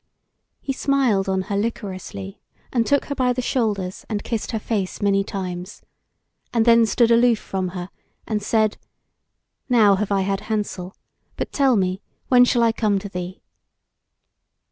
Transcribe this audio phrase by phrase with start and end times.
[0.61, 2.41] He smiled on her licorously,
[2.73, 5.83] and took her by the shoulders, and kissed her face many times,
[6.51, 7.91] and then stood aloof from her,
[8.25, 8.79] and said:
[9.69, 10.95] "Now have I had hansel:
[11.37, 13.43] but tell me, when shall I come to thee?"